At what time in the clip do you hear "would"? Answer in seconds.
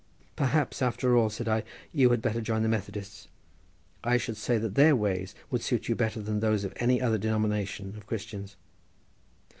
5.51-5.61